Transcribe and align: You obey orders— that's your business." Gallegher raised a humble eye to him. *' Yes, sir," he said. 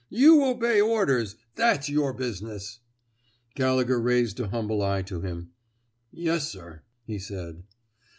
You 0.09 0.43
obey 0.45 0.81
orders— 0.81 1.35
that's 1.55 1.87
your 1.87 2.11
business." 2.11 2.79
Gallegher 3.53 4.01
raised 4.01 4.39
a 4.39 4.47
humble 4.47 4.81
eye 4.81 5.03
to 5.03 5.21
him. 5.21 5.51
*' 5.85 5.87
Yes, 6.11 6.49
sir," 6.51 6.81
he 7.05 7.19
said. 7.19 7.61